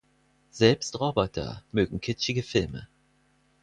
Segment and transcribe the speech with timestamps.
[0.49, 2.87] Selbst Roboter mögen kitschige Filme.